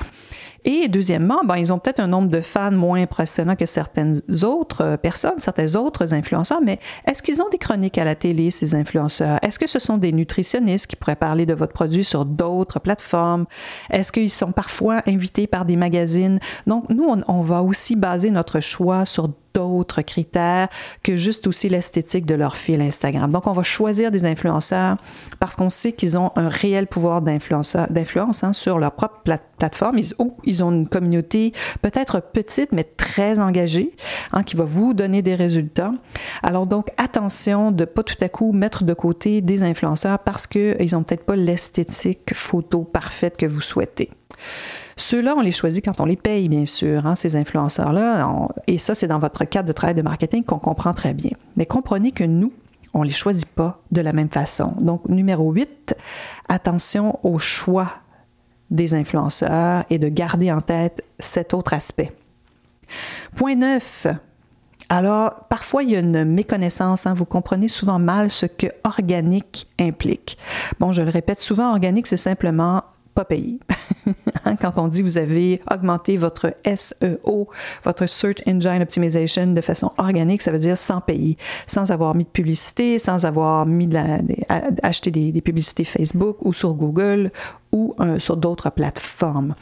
Et 0.65 0.87
deuxièmement, 0.87 1.41
ben, 1.45 1.57
ils 1.57 1.71
ont 1.71 1.79
peut-être 1.79 1.99
un 1.99 2.07
nombre 2.07 2.29
de 2.29 2.41
fans 2.41 2.71
moins 2.71 3.01
impressionnant 3.01 3.55
que 3.55 3.65
certaines 3.65 4.21
autres 4.43 4.81
euh, 4.83 4.97
personnes, 4.97 5.39
certains 5.39 5.75
autres 5.75 6.13
influenceurs, 6.13 6.61
mais 6.63 6.79
est-ce 7.07 7.21
qu'ils 7.21 7.41
ont 7.41 7.49
des 7.49 7.57
chroniques 7.57 7.97
à 7.97 8.05
la 8.05 8.15
télé, 8.15 8.51
ces 8.51 8.75
influenceurs? 8.75 9.39
Est-ce 9.41 9.59
que 9.59 9.67
ce 9.67 9.79
sont 9.79 9.97
des 9.97 10.11
nutritionnistes 10.11 10.87
qui 10.87 10.95
pourraient 10.95 11.15
parler 11.15 11.45
de 11.45 11.53
votre 11.53 11.73
produit 11.73 12.03
sur 12.03 12.25
d'autres 12.25 12.79
plateformes? 12.79 13.45
Est-ce 13.89 14.11
qu'ils 14.11 14.29
sont 14.29 14.51
parfois 14.51 15.01
invités 15.07 15.47
par 15.47 15.65
des 15.65 15.75
magazines? 15.75 16.39
Donc, 16.65 16.89
nous, 16.89 17.05
on, 17.07 17.23
on 17.27 17.41
va 17.41 17.61
aussi 17.63 17.95
baser 17.95 18.31
notre 18.31 18.59
choix 18.59 19.05
sur 19.05 19.29
d'autres 19.53 20.01
critères 20.01 20.67
que 21.03 21.15
juste 21.15 21.47
aussi 21.47 21.69
l'esthétique 21.69 22.25
de 22.25 22.35
leur 22.35 22.57
fil 22.57 22.81
Instagram. 22.81 23.31
Donc, 23.31 23.47
on 23.47 23.51
va 23.51 23.63
choisir 23.63 24.11
des 24.11 24.25
influenceurs 24.25 24.97
parce 25.39 25.55
qu'on 25.55 25.69
sait 25.69 25.93
qu'ils 25.93 26.17
ont 26.17 26.31
un 26.35 26.49
réel 26.49 26.87
pouvoir 26.87 27.21
d'influence 27.21 27.75
hein, 27.75 28.53
sur 28.53 28.79
leur 28.79 28.91
propre 28.91 29.21
plateforme. 29.57 29.97
Ils, 29.97 30.13
ils 30.43 30.63
ont 30.63 30.71
une 30.71 30.87
communauté 30.87 31.53
peut-être 31.81 32.21
petite, 32.21 32.71
mais 32.71 32.83
très 32.83 33.39
engagée, 33.39 33.95
hein, 34.31 34.43
qui 34.43 34.55
va 34.55 34.65
vous 34.65 34.93
donner 34.93 35.21
des 35.21 35.35
résultats. 35.35 35.93
Alors, 36.43 36.67
donc, 36.67 36.89
attention 36.97 37.71
de 37.71 37.85
pas 37.85 38.03
tout 38.03 38.15
à 38.21 38.29
coup 38.29 38.51
mettre 38.51 38.83
de 38.83 38.93
côté 38.93 39.41
des 39.41 39.63
influenceurs 39.63 40.19
parce 40.19 40.47
qu'ils 40.47 40.89
n'ont 40.93 41.03
peut-être 41.03 41.25
pas 41.25 41.35
l'esthétique 41.35 42.33
photo 42.33 42.83
parfaite 42.83 43.37
que 43.37 43.45
vous 43.45 43.61
souhaitez. 43.61 44.09
Ceux-là, 44.97 45.35
on 45.37 45.41
les 45.41 45.51
choisit 45.51 45.85
quand 45.85 45.99
on 45.99 46.05
les 46.05 46.15
paye, 46.15 46.49
bien 46.49 46.65
sûr, 46.65 47.05
hein, 47.05 47.15
ces 47.15 47.35
influenceurs-là. 47.35 48.27
Et 48.65 48.77
ça, 48.77 48.95
c'est 48.95 49.07
dans 49.07 49.19
votre 49.19 49.45
cadre 49.45 49.67
de 49.67 49.73
travail 49.73 49.95
de 49.95 50.01
marketing 50.01 50.43
qu'on 50.43 50.59
comprend 50.59 50.93
très 50.93 51.13
bien. 51.13 51.31
Mais 51.55 51.65
comprenez 51.65 52.11
que 52.11 52.23
nous, 52.23 52.51
on 52.93 53.01
ne 53.01 53.05
les 53.05 53.13
choisit 53.13 53.47
pas 53.47 53.79
de 53.91 54.01
la 54.01 54.11
même 54.11 54.29
façon. 54.29 54.73
Donc, 54.79 55.07
numéro 55.07 55.51
8, 55.51 55.95
attention 56.49 57.19
au 57.23 57.37
choix 57.37 57.89
des 58.71 58.95
influenceurs 58.95 59.85
et 59.89 59.99
de 59.99 60.09
garder 60.09 60.51
en 60.51 60.61
tête 60.61 61.03
cet 61.19 61.53
autre 61.53 61.73
aspect. 61.73 62.11
Point 63.35 63.55
9. 63.55 64.07
Alors, 64.89 65.45
parfois, 65.49 65.83
il 65.83 65.91
y 65.91 65.95
a 65.95 65.99
une 65.99 66.23
méconnaissance. 66.23 67.05
Hein. 67.05 67.13
vous 67.13 67.25
comprenez 67.25 67.67
souvent 67.67 67.99
mal 67.99 68.31
ce 68.31 68.45
que 68.45 68.67
organique 68.83 69.67
implique. 69.79 70.37
Bon, 70.79 70.91
je 70.91 71.01
le 71.01 71.09
répète 71.09 71.41
souvent, 71.41 71.71
organique, 71.71 72.07
c'est 72.07 72.17
simplement 72.17 72.83
pas 73.13 73.25
payé. 73.25 73.59
Hein, 74.47 74.55
quand 74.55 74.73
on 74.77 74.87
dit 74.87 75.01
vous 75.01 75.17
avez 75.17 75.61
augmenté 75.71 76.15
votre 76.15 76.53
SEO, 76.63 77.49
votre 77.83 78.05
Search 78.05 78.41
Engine 78.47 78.81
Optimization 78.81 79.47
de 79.47 79.61
façon 79.61 79.91
organique, 79.97 80.41
ça 80.41 80.51
veut 80.51 80.57
dire 80.57 80.77
sans 80.77 81.01
payer, 81.01 81.37
sans 81.65 81.91
avoir 81.91 82.15
mis 82.15 82.23
de 82.23 82.29
publicité, 82.29 82.97
sans 82.97 83.25
avoir 83.25 83.65
mis 83.65 83.87
de 83.87 83.97
acheté 84.83 85.11
des, 85.11 85.41
publicités 85.41 85.83
Facebook 85.83 86.37
ou 86.41 86.53
sur 86.53 86.73
Google 86.73 87.31
ou 87.71 87.95
euh, 87.99 88.19
sur 88.19 88.37
d'autres 88.37 88.69
plateformes. 88.69 89.55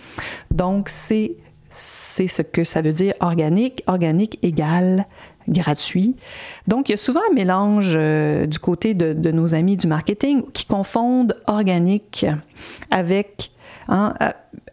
Donc, 0.52 0.90
c'est 0.90 1.36
c'est 1.70 2.28
ce 2.28 2.42
que 2.42 2.64
ça 2.64 2.82
veut 2.82 2.94
dire 2.94 3.14
organique. 3.20 3.84
Organique 3.88 4.40
égale 4.44 5.06
gratuit. 5.48 6.16
Donc, 6.68 6.90
il 6.90 6.94
y 6.94 6.96
a 6.96 6.98
souvent 6.98 7.22
un 7.30 7.34
mélange 7.34 7.94
euh, 7.96 8.46
du 8.46 8.60
côté 8.60 8.94
de, 8.94 9.32
nos 9.32 9.54
amis 9.54 9.78
du 9.78 9.88
marketing 9.88 10.44
qui 10.54 10.66
confondent 10.66 11.36
organique 11.48 12.26
avec 12.92 13.52
hein, 13.90 14.14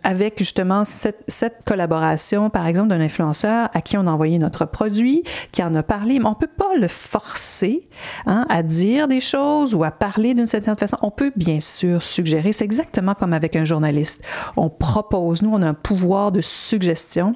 avec 0.02 0.38
justement 0.38 0.84
cette, 0.84 1.24
collaboration, 1.64 2.50
par 2.50 2.66
exemple, 2.66 2.88
d'un 2.88 3.00
influenceur 3.00 3.68
à 3.72 3.80
qui 3.80 3.96
on 3.96 4.06
a 4.06 4.10
envoyé 4.10 4.38
notre 4.38 4.64
produit, 4.64 5.22
qui 5.52 5.62
en 5.62 5.74
a 5.74 5.82
parlé, 5.82 6.18
mais 6.18 6.26
on 6.26 6.34
peut 6.34 6.46
pas 6.46 6.74
le 6.76 6.88
forcer 6.88 7.88
hein, 8.26 8.46
à 8.48 8.62
dire 8.62 9.08
des 9.08 9.20
choses 9.20 9.74
ou 9.74 9.84
à 9.84 9.90
parler 9.90 10.34
d'une 10.34 10.46
certaine 10.46 10.76
façon. 10.76 10.96
On 11.02 11.10
peut 11.10 11.32
bien 11.36 11.60
sûr 11.60 12.02
suggérer. 12.02 12.52
C'est 12.52 12.64
exactement 12.64 13.14
comme 13.14 13.32
avec 13.32 13.56
un 13.56 13.64
journaliste. 13.64 14.22
On 14.56 14.68
propose, 14.68 15.42
nous, 15.42 15.50
on 15.52 15.62
a 15.62 15.68
un 15.68 15.74
pouvoir 15.74 16.32
de 16.32 16.40
suggestion, 16.40 17.34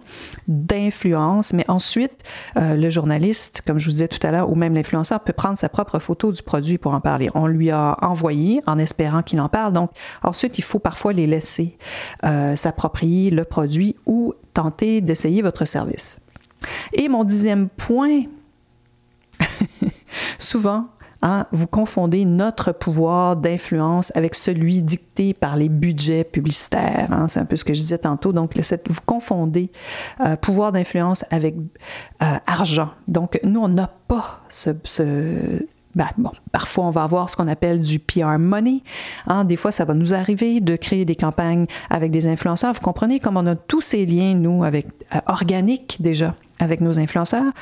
d'influence, 0.48 1.52
mais 1.52 1.64
ensuite, 1.68 2.22
euh, 2.56 2.74
le 2.74 2.90
journaliste, 2.90 3.62
comme 3.66 3.78
je 3.78 3.86
vous 3.86 3.92
disais 3.92 4.08
tout 4.08 4.24
à 4.26 4.30
l'heure, 4.30 4.50
ou 4.50 4.54
même 4.54 4.74
l'influenceur 4.74 5.20
peut 5.20 5.32
prendre 5.32 5.56
sa 5.56 5.68
propre 5.68 5.98
photo 5.98 6.32
du 6.32 6.42
produit 6.42 6.78
pour 6.78 6.94
en 6.94 7.00
parler. 7.00 7.30
On 7.34 7.46
lui 7.46 7.70
a 7.70 7.96
envoyé 8.02 8.62
en 8.66 8.78
espérant 8.78 9.22
qu'il 9.22 9.40
en 9.40 9.48
parle. 9.48 9.72
Donc, 9.72 9.90
ensuite, 10.22 10.58
il 10.58 10.62
faut 10.62 10.78
parfois 10.78 11.12
les 11.12 11.26
laisser. 11.26 11.76
Euh, 12.24 12.35
s'approprier 12.54 13.30
le 13.30 13.44
produit 13.44 13.96
ou 14.06 14.34
tenter 14.54 15.00
d'essayer 15.00 15.42
votre 15.42 15.64
service. 15.64 16.18
Et 16.92 17.08
mon 17.08 17.24
dixième 17.24 17.68
point, 17.68 18.22
souvent, 20.38 20.86
hein, 21.22 21.46
vous 21.52 21.66
confondez 21.66 22.24
notre 22.24 22.72
pouvoir 22.72 23.36
d'influence 23.36 24.12
avec 24.14 24.34
celui 24.34 24.82
dicté 24.82 25.34
par 25.34 25.56
les 25.56 25.68
budgets 25.68 26.24
publicitaires. 26.24 27.08
Hein. 27.12 27.28
c'est 27.28 27.40
un 27.40 27.44
peu 27.44 27.56
ce 27.56 27.64
que 27.64 27.74
je 27.74 27.80
disais 27.80 27.98
tantôt. 27.98 28.32
Donc, 28.32 28.52
vous 28.56 29.00
confondez 29.04 29.70
euh, 30.20 30.36
pouvoir 30.36 30.72
d'influence 30.72 31.24
avec 31.30 31.56
euh, 32.22 32.24
argent. 32.46 32.90
Donc, 33.08 33.38
nous, 33.44 33.60
on 33.60 33.68
n'a 33.68 33.90
pas 34.08 34.40
ce, 34.48 34.70
ben, 35.96 36.08
bon, 36.18 36.30
parfois, 36.52 36.84
on 36.84 36.90
va 36.90 37.04
avoir 37.04 37.30
ce 37.30 37.36
qu'on 37.36 37.48
appelle 37.48 37.80
du 37.80 37.98
PR 37.98 38.38
money. 38.38 38.82
Hein, 39.26 39.44
des 39.44 39.56
fois, 39.56 39.72
ça 39.72 39.86
va 39.86 39.94
nous 39.94 40.12
arriver 40.12 40.60
de 40.60 40.76
créer 40.76 41.06
des 41.06 41.16
campagnes 41.16 41.66
avec 41.88 42.10
des 42.10 42.26
influenceurs. 42.26 42.74
Vous 42.74 42.80
comprenez 42.80 43.18
comme 43.18 43.38
on 43.38 43.46
a 43.46 43.56
tous 43.56 43.80
ces 43.80 44.04
liens, 44.04 44.34
nous, 44.34 44.62
avec 44.62 44.86
euh, 45.14 45.20
organiques 45.26 45.96
déjà 46.00 46.34
avec 46.58 46.80
nos 46.80 46.98
influenceurs. 46.98 47.52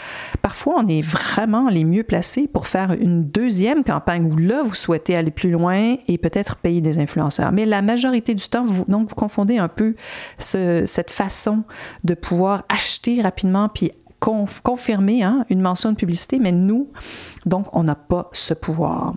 Parfois, 0.43 0.77
on 0.79 0.89
est 0.89 1.01
vraiment 1.01 1.69
les 1.69 1.85
mieux 1.85 2.05
placés 2.05 2.47
pour 2.47 2.69
faire 2.69 2.93
une 2.93 3.25
deuxième 3.25 3.83
campagne 3.83 4.33
où 4.33 4.37
là, 4.37 4.63
vous 4.63 4.75
souhaitez 4.75 5.17
aller 5.17 5.33
plus 5.33 5.51
loin 5.51 5.97
et 6.07 6.19
peut-être 6.19 6.57
payer 6.57 6.81
des 6.81 6.99
influenceurs. 6.99 7.51
Mais 7.51 7.67
la 7.67 7.83
majorité 7.83 8.35
du 8.35 8.49
temps, 8.49 8.65
vous, 8.65 8.85
donc, 8.87 9.09
vous 9.09 9.15
confondez 9.17 9.59
un 9.59 9.69
peu 9.69 9.97
cette 10.39 11.11
façon 11.11 11.65
de 12.05 12.15
pouvoir 12.15 12.65
acheter 12.69 13.21
rapidement 13.21 13.69
puis 13.69 13.93
confirmer 14.63 15.23
hein, 15.23 15.45
une 15.51 15.61
mention 15.61 15.93
de 15.93 15.97
publicité, 15.97 16.39
mais 16.39 16.53
nous, 16.53 16.89
donc, 17.47 17.67
on 17.73 17.83
n'a 17.85 17.95
pas 17.95 18.31
ce 18.33 18.55
pouvoir. 18.55 19.15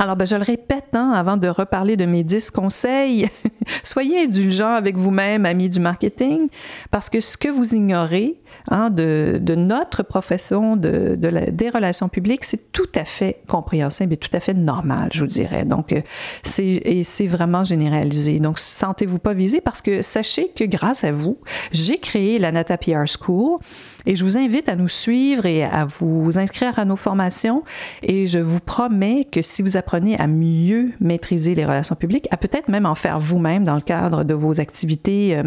Alors, 0.00 0.14
ben, 0.14 0.26
je 0.26 0.36
le 0.36 0.44
répète, 0.44 0.94
hein, 0.94 1.12
avant 1.14 1.36
de 1.36 1.48
reparler 1.48 1.96
de 1.96 2.04
mes 2.04 2.22
10 2.22 2.52
conseils, 2.52 3.28
soyez 3.82 4.22
indulgents 4.22 4.74
avec 4.74 4.96
vous-même, 4.96 5.44
amis 5.44 5.68
du 5.68 5.80
marketing, 5.80 6.48
parce 6.90 7.10
que 7.10 7.20
ce 7.20 7.36
que 7.36 7.48
vous 7.48 7.74
ignorez, 7.74 8.40
Hein, 8.70 8.90
de, 8.90 9.40
notre 9.56 10.02
profession 10.02 10.76
de, 10.76 11.16
des 11.16 11.70
relations 11.70 12.08
publiques, 12.08 12.44
c'est 12.44 12.70
tout 12.70 12.88
à 12.94 13.04
fait 13.04 13.40
compréhensible 13.48 14.12
et 14.12 14.16
tout 14.18 14.34
à 14.34 14.40
fait 14.40 14.52
normal, 14.52 15.08
je 15.12 15.20
vous 15.20 15.26
dirais. 15.26 15.64
Donc, 15.64 15.92
euh, 15.92 16.02
c'est, 16.42 17.02
c'est 17.02 17.26
vraiment 17.26 17.64
généralisé. 17.64 18.40
Donc, 18.40 18.58
sentez-vous 18.58 19.18
pas 19.18 19.32
visé 19.32 19.62
parce 19.62 19.80
que 19.80 20.02
sachez 20.02 20.50
que 20.54 20.64
grâce 20.64 21.02
à 21.04 21.12
vous, 21.12 21.38
j'ai 21.72 21.96
créé 21.96 22.38
la 22.38 22.52
Nata 22.52 22.76
PR 22.76 23.04
School 23.06 23.58
et 24.04 24.16
je 24.16 24.24
vous 24.24 24.36
invite 24.36 24.68
à 24.68 24.76
nous 24.76 24.88
suivre 24.88 25.46
et 25.46 25.64
à 25.64 25.86
vous 25.86 26.38
inscrire 26.38 26.78
à 26.78 26.84
nos 26.84 26.96
formations. 26.96 27.62
Et 28.02 28.26
je 28.26 28.38
vous 28.38 28.60
promets 28.60 29.24
que 29.24 29.40
si 29.40 29.62
vous 29.62 29.78
apprenez 29.78 30.18
à 30.18 30.26
mieux 30.26 30.90
maîtriser 31.00 31.54
les 31.54 31.64
relations 31.64 31.96
publiques, 31.96 32.28
à 32.30 32.36
peut-être 32.36 32.68
même 32.68 32.84
en 32.84 32.94
faire 32.94 33.18
vous-même 33.18 33.64
dans 33.64 33.76
le 33.76 33.80
cadre 33.80 34.24
de 34.24 34.34
vos 34.34 34.60
activités 34.60 35.38
euh, 35.38 35.42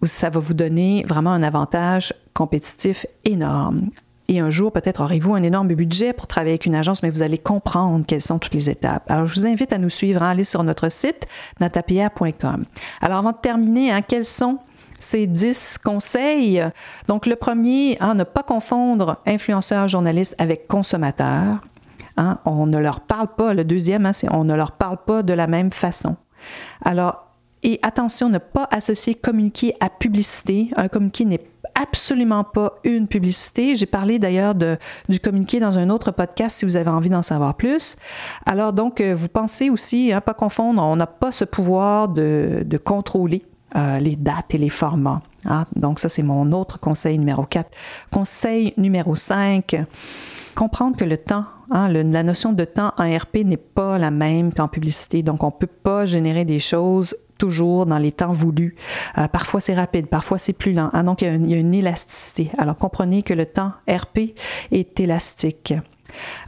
marketing, 0.00 0.06
ça 0.06 0.30
va 0.30 0.40
vous 0.40 0.54
donner 0.54 1.04
vraiment 1.06 1.32
un 1.32 1.42
avantage 1.42 2.14
compétitif 2.34 3.06
énorme. 3.24 3.90
Et 4.30 4.40
un 4.40 4.50
jour, 4.50 4.72
peut-être 4.72 5.00
aurez-vous 5.00 5.34
un 5.34 5.42
énorme 5.42 5.68
budget 5.68 6.12
pour 6.12 6.26
travailler 6.26 6.52
avec 6.52 6.66
une 6.66 6.74
agence, 6.74 7.02
mais 7.02 7.08
vous 7.08 7.22
allez 7.22 7.38
comprendre 7.38 8.04
quelles 8.06 8.20
sont 8.20 8.38
toutes 8.38 8.52
les 8.52 8.68
étapes. 8.68 9.10
Alors, 9.10 9.26
je 9.26 9.40
vous 9.40 9.46
invite 9.46 9.72
à 9.72 9.78
nous 9.78 9.88
suivre, 9.88 10.22
à 10.22 10.30
aller 10.30 10.44
sur 10.44 10.62
notre 10.64 10.90
site 10.90 11.26
natapierre.com. 11.60 12.66
Alors, 13.00 13.18
avant 13.18 13.32
de 13.32 13.38
terminer, 13.40 13.90
hein, 13.90 14.02
quels 14.06 14.26
sont 14.26 14.58
ces 15.00 15.26
10 15.26 15.78
conseils? 15.82 16.62
Donc, 17.06 17.24
le 17.24 17.36
premier, 17.36 17.96
hein, 18.00 18.14
ne 18.14 18.24
pas 18.24 18.42
confondre 18.42 19.16
influenceur, 19.26 19.88
journaliste 19.88 20.34
avec 20.36 20.68
consommateur. 20.68 21.60
Hein, 22.18 22.38
on 22.44 22.66
ne 22.66 22.76
leur 22.76 23.00
parle 23.00 23.28
pas, 23.34 23.54
le 23.54 23.64
deuxième, 23.64 24.04
hein, 24.04 24.12
c'est 24.12 24.30
on 24.30 24.44
ne 24.44 24.54
leur 24.54 24.72
parle 24.72 24.98
pas 25.06 25.22
de 25.22 25.32
la 25.32 25.46
même 25.46 25.70
façon. 25.70 26.16
Alors, 26.84 27.27
et 27.62 27.78
attention, 27.82 28.28
ne 28.28 28.38
pas 28.38 28.68
associer 28.70 29.14
communiqué 29.14 29.74
à 29.80 29.90
publicité. 29.90 30.70
Un 30.76 30.88
communiqué 30.88 31.24
n'est 31.24 31.44
absolument 31.74 32.44
pas 32.44 32.74
une 32.84 33.06
publicité. 33.06 33.74
J'ai 33.74 33.86
parlé 33.86 34.18
d'ailleurs 34.18 34.54
du 34.54 35.20
communiqué 35.20 35.60
dans 35.60 35.78
un 35.78 35.90
autre 35.90 36.10
podcast 36.10 36.56
si 36.56 36.64
vous 36.64 36.76
avez 36.76 36.90
envie 36.90 37.10
d'en 37.10 37.22
savoir 37.22 37.54
plus. 37.54 37.96
Alors 38.46 38.72
donc, 38.72 39.00
euh, 39.00 39.14
vous 39.14 39.28
pensez 39.28 39.70
aussi, 39.70 40.12
hein, 40.12 40.20
pas 40.20 40.34
confondre, 40.34 40.82
on 40.82 40.96
n'a 40.96 41.06
pas 41.06 41.32
ce 41.32 41.44
pouvoir 41.44 42.08
de, 42.08 42.64
contrôler 42.84 43.44
euh, 43.76 43.98
les 43.98 44.16
dates 44.16 44.54
et 44.54 44.58
les 44.58 44.70
formats. 44.70 45.22
Hein. 45.44 45.64
Donc 45.76 46.00
ça, 46.00 46.08
c'est 46.08 46.22
mon 46.22 46.52
autre 46.52 46.80
conseil 46.80 47.18
numéro 47.18 47.44
4. 47.44 47.70
Conseil 48.12 48.74
numéro 48.76 49.14
5, 49.14 49.84
comprendre 50.54 50.96
que 50.96 51.04
le 51.04 51.16
temps 51.16 51.44
Hein, 51.70 51.88
la 51.90 52.22
notion 52.22 52.54
de 52.54 52.64
temps 52.64 52.92
en 52.96 53.16
RP 53.16 53.44
n'est 53.44 53.58
pas 53.58 53.98
la 53.98 54.10
même 54.10 54.54
qu'en 54.54 54.68
publicité. 54.68 55.22
Donc, 55.22 55.42
on 55.42 55.48
ne 55.48 55.52
peut 55.52 55.66
pas 55.66 56.06
générer 56.06 56.46
des 56.46 56.60
choses 56.60 57.14
toujours 57.38 57.86
dans 57.86 57.98
les 57.98 58.12
temps 58.12 58.32
voulus. 58.32 58.76
Euh, 59.16 59.28
parfois, 59.28 59.60
c'est 59.60 59.74
rapide, 59.74 60.08
parfois, 60.08 60.38
c'est 60.38 60.52
plus 60.52 60.72
lent. 60.72 60.90
Hein, 60.92 61.04
donc, 61.04 61.22
il 61.22 61.26
y, 61.48 61.54
a 61.54 61.58
une, 61.58 61.74
élasticité. 61.74 62.50
Alors, 62.58 62.76
comprenez 62.76 63.22
que 63.22 63.34
le 63.34 63.46
temps 63.46 63.72
RP 63.88 64.34
est 64.70 65.00
élastique. 65.00 65.74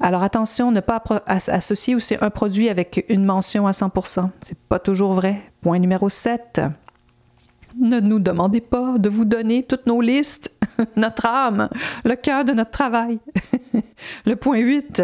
Alors 0.01 0.23
attention, 0.23 0.73
ne 0.73 0.81
pas 0.81 1.03
associer 1.27 1.95
aussi 1.95 2.17
un 2.21 2.31
produit 2.31 2.71
avec 2.71 3.05
une 3.09 3.25
mention 3.25 3.67
à 3.67 3.73
100%. 3.73 4.31
C'est 4.41 4.59
pas 4.59 4.79
toujours 4.79 5.13
vrai. 5.13 5.41
Point 5.61 5.79
numéro 5.79 6.09
7. 6.09 6.63
Ne 7.79 8.01
nous 8.01 8.19
demandez 8.19 8.61
pas 8.61 8.99
de 8.99 9.09
vous 9.09 9.25
donner 9.25 9.63
toutes 9.63 9.87
nos 9.87 10.01
listes, 10.01 10.53
notre 10.97 11.27
âme, 11.27 11.69
le 12.05 12.17
cœur 12.17 12.45
de 12.45 12.53
notre 12.53 12.71
travail. 12.71 13.21
le 14.25 14.37
point 14.37 14.59
8. 14.59 15.03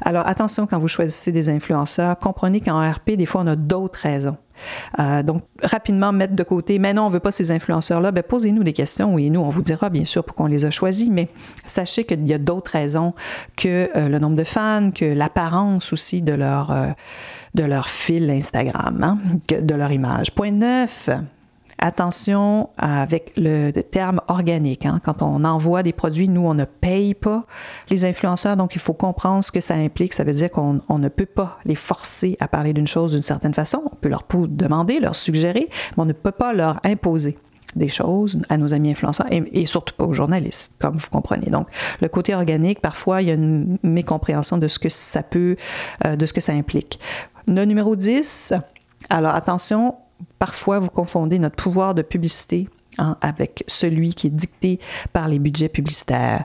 Alors 0.00 0.26
attention 0.26 0.66
quand 0.66 0.78
vous 0.78 0.88
choisissez 0.88 1.32
des 1.32 1.48
influenceurs, 1.48 2.18
comprenez 2.18 2.60
qu'en 2.60 2.80
RP, 2.80 3.12
des 3.12 3.26
fois, 3.26 3.42
on 3.42 3.46
a 3.46 3.56
d'autres 3.56 4.00
raisons. 4.00 4.36
Euh, 4.98 5.22
donc, 5.22 5.42
rapidement 5.62 6.12
mettre 6.12 6.34
de 6.34 6.42
côté, 6.42 6.78
mais 6.78 6.94
non, 6.94 7.04
on 7.04 7.08
ne 7.08 7.14
veut 7.14 7.20
pas 7.20 7.32
ces 7.32 7.50
influenceurs-là, 7.50 8.12
ben, 8.12 8.22
posez-nous 8.22 8.62
des 8.62 8.72
questions 8.72 9.18
et 9.18 9.30
nous, 9.30 9.40
on 9.40 9.48
vous 9.48 9.62
dira 9.62 9.90
bien 9.90 10.04
sûr 10.04 10.24
pourquoi 10.24 10.46
on 10.46 10.48
les 10.48 10.64
a 10.64 10.70
choisis, 10.70 11.08
mais 11.10 11.28
sachez 11.66 12.04
qu'il 12.04 12.26
y 12.26 12.34
a 12.34 12.38
d'autres 12.38 12.72
raisons 12.72 13.14
que 13.56 13.90
euh, 13.96 14.08
le 14.08 14.18
nombre 14.18 14.36
de 14.36 14.44
fans, 14.44 14.90
que 14.90 15.04
l'apparence 15.04 15.92
aussi 15.92 16.22
de 16.22 16.32
leur, 16.32 16.70
euh, 16.70 16.86
de 17.54 17.64
leur 17.64 17.88
fil 17.88 18.30
Instagram, 18.30 19.02
hein, 19.02 19.18
de 19.48 19.74
leur 19.74 19.90
image. 19.92 20.32
Point 20.32 20.52
9 20.52 21.10
attention 21.82 22.70
avec 22.78 23.32
le, 23.36 23.72
terme 23.82 24.20
organique. 24.28 24.86
Hein. 24.86 25.00
Quand 25.04 25.20
on 25.20 25.44
envoie 25.44 25.82
des 25.82 25.92
produits, 25.92 26.28
nous, 26.28 26.46
on 26.46 26.54
ne 26.54 26.64
paye 26.64 27.14
pas 27.14 27.44
les 27.90 28.04
influenceurs, 28.04 28.56
donc 28.56 28.74
il 28.74 28.80
faut 28.80 28.94
comprendre 28.94 29.44
ce 29.44 29.52
que 29.52 29.60
ça 29.60 29.74
implique. 29.74 30.14
Ça 30.14 30.24
veut 30.24 30.32
dire 30.32 30.50
qu'on 30.50 30.80
ne 30.98 31.08
peut 31.08 31.26
pas 31.26 31.58
les 31.64 31.74
forcer 31.74 32.36
à 32.40 32.48
parler 32.48 32.72
d'une 32.72 32.86
chose 32.86 33.12
d'une 33.12 33.22
certaine 33.22 33.52
façon. 33.52 33.82
On 33.92 33.96
peut 33.96 34.08
leur 34.08 34.24
demander, 34.48 35.00
leur 35.00 35.16
suggérer, 35.16 35.68
mais 35.96 36.02
on 36.02 36.06
ne 36.06 36.12
peut 36.12 36.32
pas 36.32 36.52
leur 36.52 36.80
imposer 36.84 37.36
des 37.74 37.88
choses 37.88 38.40
à 38.48 38.58
nos 38.58 38.74
amis 38.74 38.90
influenceurs 38.90 39.26
et, 39.30 39.66
surtout 39.66 39.94
pas 39.96 40.04
aux 40.04 40.12
journalistes, 40.12 40.72
comme 40.78 40.96
vous 40.96 41.08
comprenez. 41.10 41.50
Donc, 41.50 41.66
le 42.00 42.08
côté 42.08 42.34
organique, 42.34 42.80
parfois, 42.80 43.22
il 43.22 43.28
y 43.28 43.30
a 43.30 43.34
une 43.34 43.78
mécompréhension 43.82 44.58
de 44.58 44.68
ce 44.68 44.78
que 44.78 44.88
ça 44.88 45.22
peut, 45.22 45.56
euh, 46.04 46.16
de 46.16 46.26
ce 46.26 46.32
que 46.32 46.40
ça 46.40 46.52
implique. 46.52 47.00
Le 47.48 47.64
numéro 47.64 47.96
10, 47.96 48.52
alors 49.10 49.34
attention, 49.34 49.96
Parfois, 50.38 50.78
vous 50.78 50.90
confondez 50.90 51.38
notre 51.38 51.56
pouvoir 51.56 51.94
de 51.94 52.02
publicité 52.02 52.68
hein, 52.98 53.16
avec 53.20 53.64
celui 53.68 54.14
qui 54.14 54.28
est 54.28 54.30
dicté 54.30 54.80
par 55.12 55.28
les 55.28 55.38
budgets 55.38 55.68
publicitaires 55.68 56.44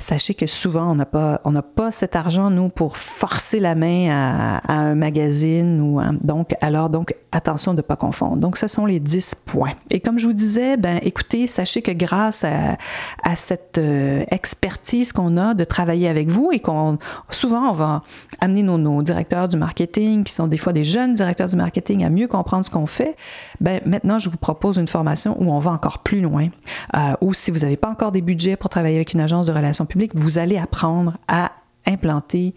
sachez 0.00 0.34
que 0.34 0.46
souvent, 0.46 0.90
on 0.90 0.94
n'a 0.94 1.06
pas, 1.06 1.40
pas 1.76 1.92
cet 1.92 2.16
argent, 2.16 2.50
nous, 2.50 2.68
pour 2.68 2.96
forcer 2.96 3.60
la 3.60 3.74
main 3.74 4.08
à, 4.10 4.72
un 4.72 4.94
magazine. 4.94 5.80
Ou, 5.80 6.00
donc, 6.22 6.54
alors, 6.60 6.90
donc, 6.90 7.14
attention 7.32 7.72
de 7.72 7.78
ne 7.78 7.82
pas 7.82 7.96
confondre. 7.96 8.36
Donc, 8.36 8.56
ce 8.56 8.66
sont 8.66 8.86
les 8.86 9.00
10 9.00 9.36
points. 9.44 9.72
Et 9.90 10.00
comme 10.00 10.18
je 10.18 10.26
vous 10.26 10.32
disais, 10.32 10.76
ben, 10.76 10.98
écoutez, 11.02 11.46
sachez 11.46 11.82
que 11.82 11.92
grâce 11.92 12.44
à, 12.44 12.76
à 13.22 13.36
cette 13.36 13.78
euh, 13.78 14.24
expertise 14.30 15.12
qu'on 15.12 15.36
a 15.36 15.54
de 15.54 15.64
travailler 15.64 16.08
avec 16.08 16.28
vous 16.28 16.50
et 16.52 16.60
qu'on, 16.60 16.98
souvent, 17.30 17.70
on 17.70 17.72
va 17.72 18.02
amener 18.40 18.62
nos, 18.62 18.78
nos, 18.78 19.02
directeurs 19.02 19.48
du 19.48 19.56
marketing, 19.56 20.24
qui 20.24 20.32
sont 20.32 20.48
des 20.48 20.58
fois 20.58 20.72
des 20.72 20.84
jeunes 20.84 21.14
directeurs 21.14 21.48
du 21.48 21.56
marketing, 21.56 22.04
à 22.04 22.10
mieux 22.10 22.28
comprendre 22.28 22.64
ce 22.64 22.70
qu'on 22.70 22.86
fait, 22.86 23.16
ben, 23.60 23.80
maintenant, 23.84 24.18
je 24.18 24.30
vous 24.30 24.38
propose 24.38 24.76
une 24.76 24.88
formation 24.88 25.36
où 25.40 25.52
on 25.52 25.58
va 25.58 25.70
encore 25.70 26.00
plus 26.00 26.20
loin. 26.20 26.48
Euh, 26.96 27.12
ou 27.20 27.34
si 27.34 27.50
vous 27.50 27.60
n'avez 27.60 27.76
pas 27.76 27.88
encore 27.88 28.12
des 28.12 28.22
budgets 28.22 28.56
pour 28.56 28.70
travailler 28.70 28.96
avec 28.96 29.12
une 29.12 29.20
agence 29.20 29.46
de 29.46 29.52
relations 29.52 29.86
public, 29.90 30.12
vous 30.14 30.38
allez 30.38 30.56
apprendre 30.56 31.18
à 31.28 31.52
implanter 31.86 32.54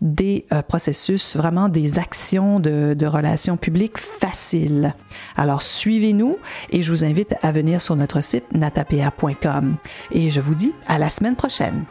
des 0.00 0.46
euh, 0.52 0.62
processus, 0.62 1.36
vraiment 1.36 1.68
des 1.68 1.98
actions 1.98 2.60
de, 2.60 3.06
relations 3.06 3.56
publiques 3.56 3.98
faciles. 3.98 4.94
Alors 5.36 5.62
suivez-nous 5.62 6.36
et 6.70 6.82
je 6.82 6.90
vous 6.90 7.04
invite 7.04 7.34
à 7.42 7.52
venir 7.52 7.80
sur 7.80 7.96
notre 7.96 8.20
site 8.20 8.52
natapr.com. 8.52 9.76
Et 10.10 10.30
je 10.30 10.40
vous 10.40 10.54
dis 10.54 10.72
à 10.86 10.98
la 10.98 11.08
semaine 11.08 11.36
prochaine. 11.36 11.84